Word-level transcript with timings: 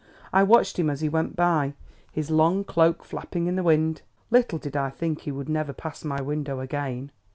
I 0.33 0.41
watched 0.41 0.79
him 0.79 0.89
as 0.89 1.01
he 1.01 1.09
went 1.09 1.35
by, 1.35 1.75
his 2.11 2.31
long 2.31 2.63
cloak 2.63 3.05
flapping 3.05 3.45
in 3.45 3.55
the 3.55 3.61
wind. 3.61 4.01
Little 4.31 4.57
did 4.57 4.75
I 4.75 4.89
think 4.89 5.21
he 5.21 5.31
would 5.31 5.47
never 5.47 5.73
pass 5.73 6.03
my 6.03 6.19
window 6.19 6.59
again." 6.59 7.11